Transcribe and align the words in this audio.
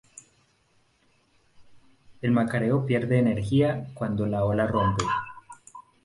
El 2.23 2.31
macareo 2.31 2.87
pierde 2.87 3.19
energía 3.19 3.91
cuando 3.93 4.25
la 4.25 4.43
ola 4.45 4.65
rompe. 4.65 5.03